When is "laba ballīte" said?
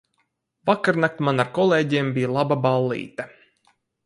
2.39-3.29